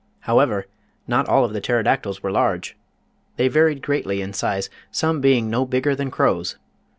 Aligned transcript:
However, 0.21 0.65
not 1.07 1.29
all 1.29 1.45
of 1.45 1.53
the 1.53 1.61
Pterodac 1.61 2.01
tyls 2.01 2.23
were 2.23 2.31
large. 2.31 2.75
They 3.37 3.47
varied 3.47 3.83
greatly 3.83 4.19
in 4.19 4.33
size, 4.33 4.67
some 4.89 5.21
being 5.21 5.47
no 5.47 5.63
bigger 5.63 5.95
than 5.95 6.09
crows. 6.09 6.57